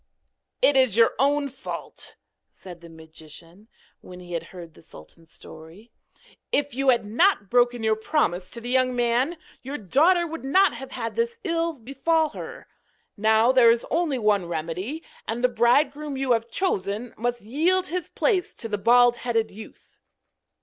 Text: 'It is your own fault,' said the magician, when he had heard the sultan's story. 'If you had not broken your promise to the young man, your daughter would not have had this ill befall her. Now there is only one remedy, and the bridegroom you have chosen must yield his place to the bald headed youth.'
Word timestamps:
'It 0.63 0.75
is 0.75 0.97
your 0.97 1.13
own 1.19 1.47
fault,' 1.47 2.15
said 2.49 2.81
the 2.81 2.89
magician, 2.89 3.67
when 3.99 4.19
he 4.19 4.33
had 4.33 4.45
heard 4.45 4.73
the 4.73 4.81
sultan's 4.81 5.29
story. 5.31 5.91
'If 6.51 6.73
you 6.73 6.89
had 6.89 7.05
not 7.05 7.51
broken 7.51 7.83
your 7.83 7.95
promise 7.95 8.49
to 8.49 8.59
the 8.61 8.71
young 8.71 8.95
man, 8.95 9.37
your 9.61 9.77
daughter 9.77 10.25
would 10.25 10.43
not 10.43 10.73
have 10.73 10.93
had 10.93 11.13
this 11.13 11.39
ill 11.43 11.73
befall 11.73 12.29
her. 12.29 12.67
Now 13.15 13.51
there 13.51 13.69
is 13.69 13.85
only 13.91 14.17
one 14.17 14.47
remedy, 14.47 15.03
and 15.27 15.43
the 15.43 15.49
bridegroom 15.49 16.17
you 16.17 16.31
have 16.31 16.49
chosen 16.49 17.13
must 17.15 17.43
yield 17.43 17.85
his 17.89 18.09
place 18.09 18.55
to 18.55 18.67
the 18.67 18.79
bald 18.79 19.17
headed 19.17 19.51
youth.' 19.51 19.99